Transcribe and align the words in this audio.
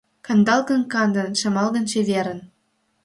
Кандалгын-кандын, 0.25 1.29
шемалгын-чеверын! 1.41 2.39